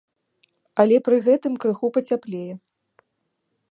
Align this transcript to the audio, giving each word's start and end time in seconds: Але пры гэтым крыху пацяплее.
Але 0.83 0.97
пры 1.09 1.17
гэтым 1.29 1.53
крыху 1.67 1.87
пацяплее. 1.99 2.53